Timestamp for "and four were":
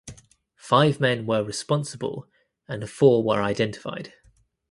2.67-3.43